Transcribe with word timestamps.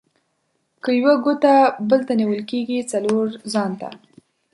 که 0.83 0.89
یوه 0.99 1.13
ګوته 1.23 1.53
بل 1.89 2.01
ته 2.07 2.13
نيول 2.19 2.41
کېږي؛ 2.49 2.79
:څلور 2.91 3.25
ځان 3.53 3.71
ته. 3.79 3.89